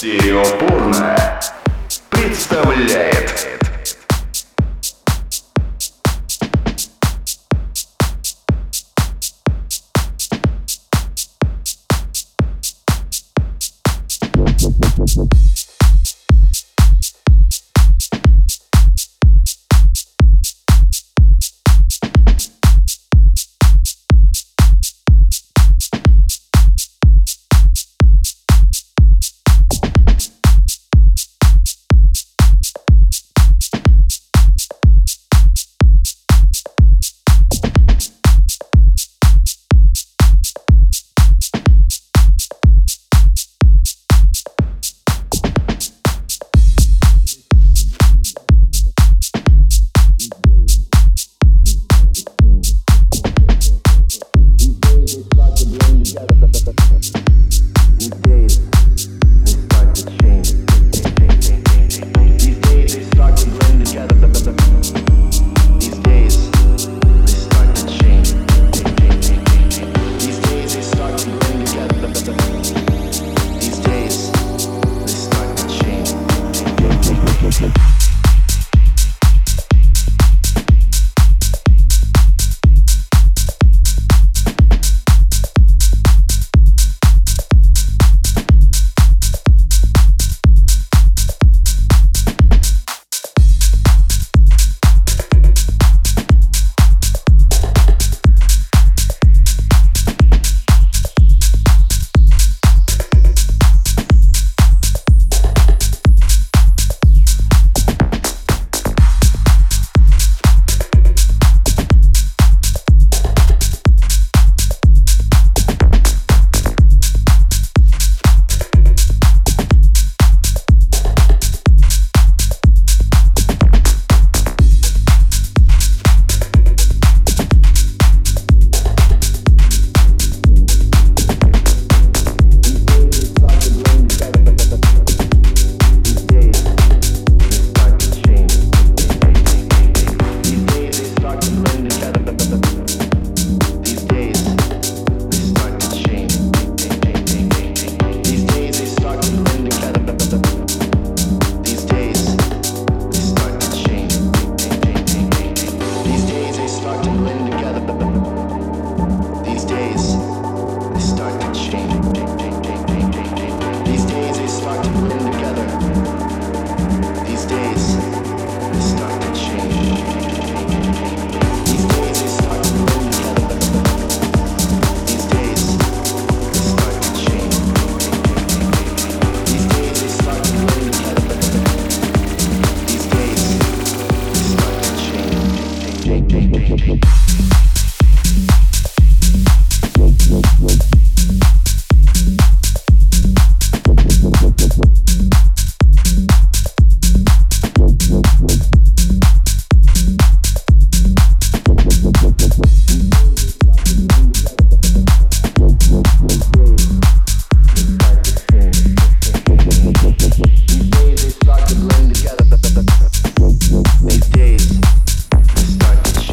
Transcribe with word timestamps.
Стереопорно 0.00 1.14
представляет 2.08 3.46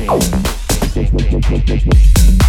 Ding, 0.08 1.12
ding. 1.66 2.47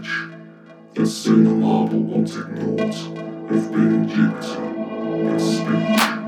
age. 0.00 0.28
It's 0.94 1.12
saying 1.12 1.46
a 1.46 1.54
lie 1.54 1.86
but 1.88 1.96
won't 1.96 2.30
ignore. 2.30 2.88
Of 3.50 3.72
being 3.72 4.06
guilty 4.06 4.56
in 5.26 5.40
speech. 5.40 6.19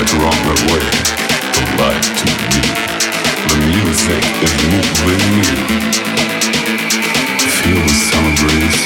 much 0.00 0.12
wrong 0.12 0.44
away 0.44 0.84
The 1.56 1.62
light 1.80 2.04
to 2.20 2.26
me. 2.52 2.62
The 3.48 3.58
music 3.72 4.24
is 4.44 4.52
moving 4.72 5.24
me. 5.36 5.48
Feel 7.56 7.80
the 7.80 7.96
summer 8.08 8.34
breeze, 8.42 8.82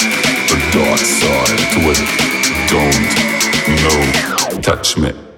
the 0.50 0.58
dark 0.70 1.00
side 1.00 1.60
to 1.72 1.80
it. 1.90 2.00
Don't, 2.70 3.06
no, 3.82 4.60
touch 4.62 4.96
me. 4.98 5.29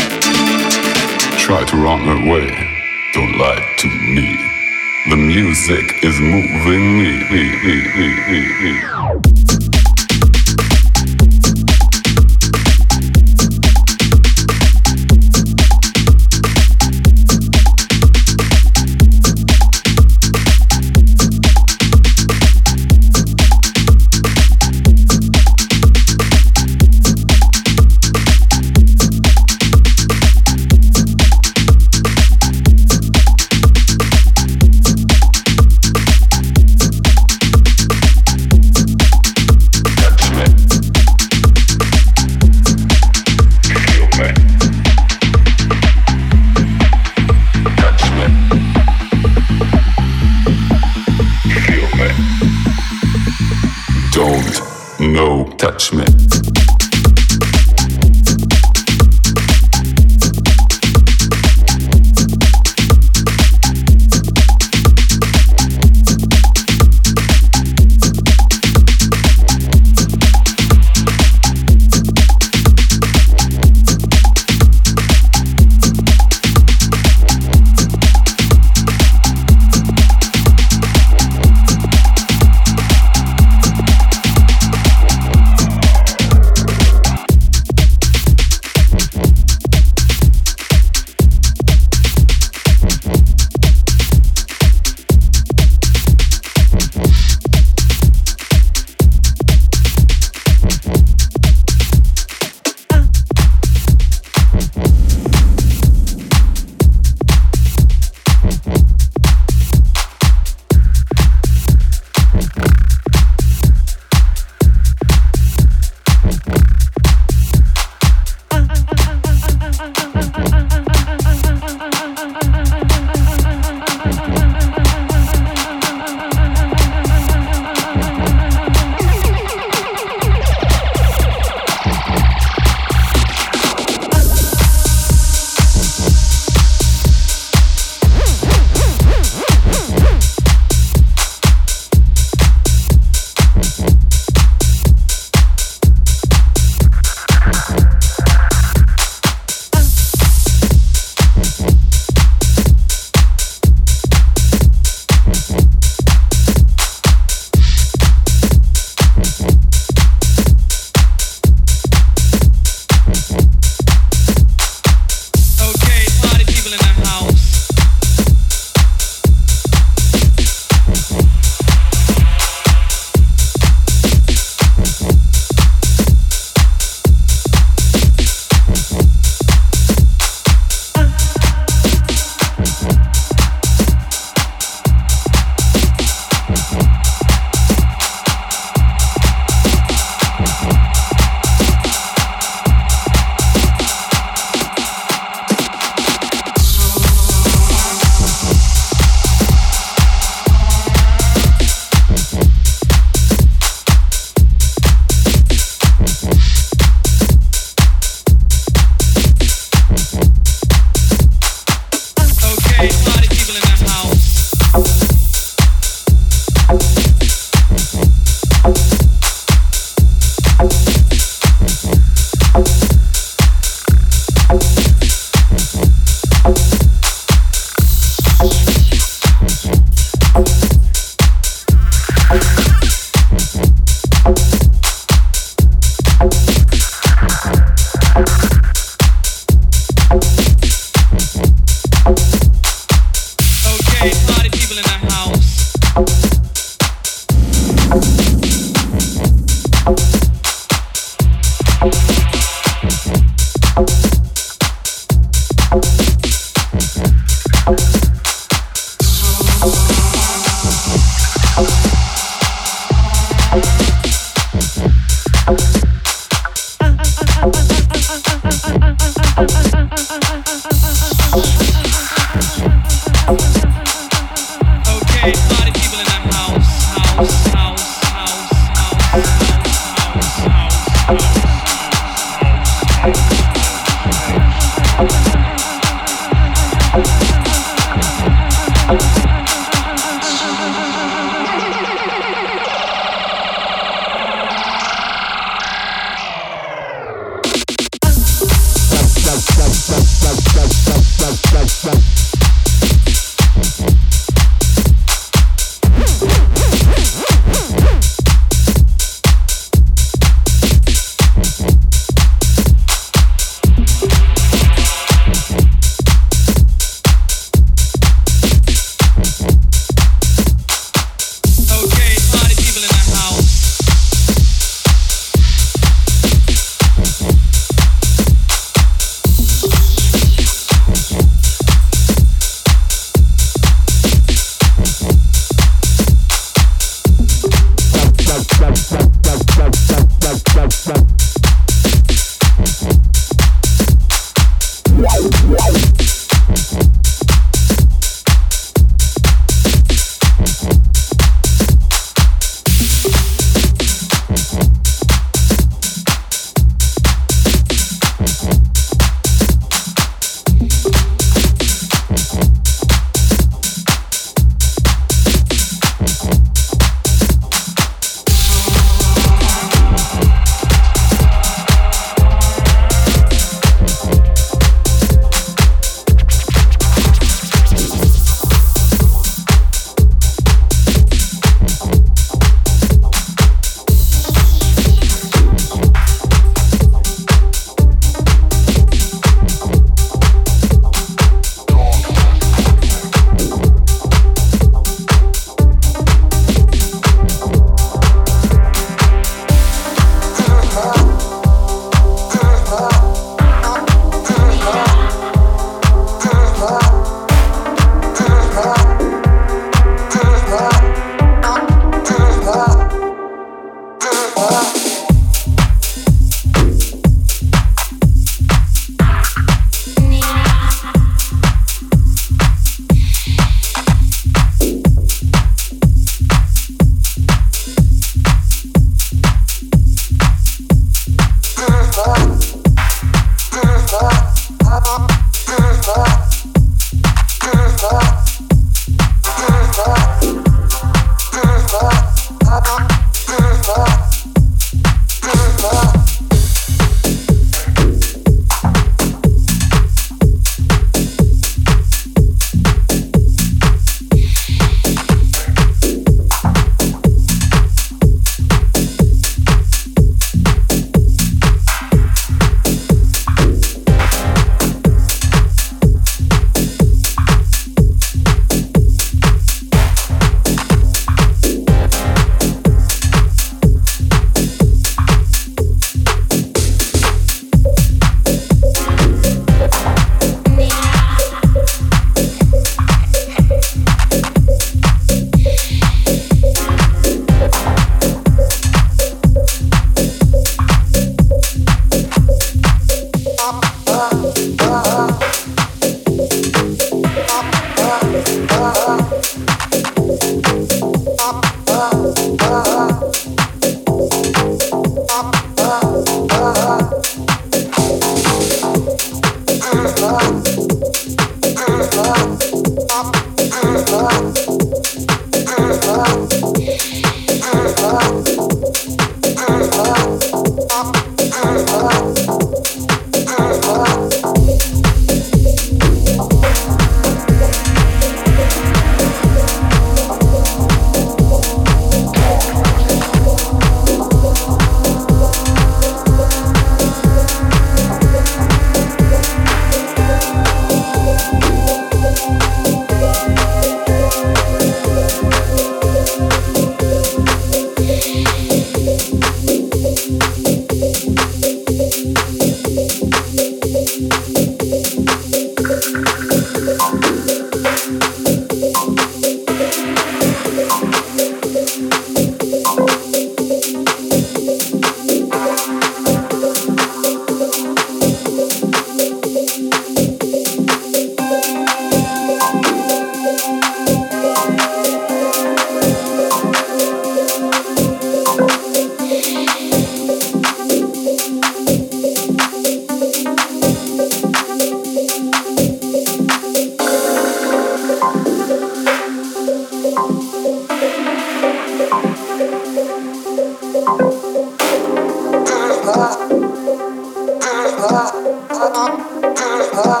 Ah. 599.73 600.00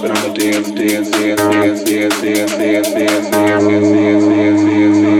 But 0.00 0.12
I'ma 0.16 0.32
dance, 0.32 0.70
dance, 0.70 1.10
dance, 1.10 1.40
dance, 1.40 1.84
dance, 1.84 2.20
dance, 2.20 2.20
dance, 2.20 2.52
dance, 2.52 2.90
dance, 2.90 3.30
dance, 3.30 3.30
dance, 3.30 4.24
dance, 4.24 4.62
dance, 4.64 5.02
dance. 5.02 5.19